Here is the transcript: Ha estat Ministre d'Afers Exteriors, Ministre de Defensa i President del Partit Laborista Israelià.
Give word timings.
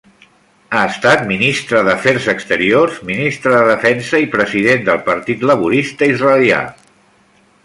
Ha 0.75 0.79
estat 0.93 1.19
Ministre 1.31 1.81
d'Afers 1.89 2.25
Exteriors, 2.33 2.97
Ministre 3.11 3.53
de 3.57 3.69
Defensa 3.73 4.25
i 4.27 4.33
President 4.35 4.85
del 4.91 5.01
Partit 5.11 5.49
Laborista 5.53 6.11
Israelià. 6.17 6.65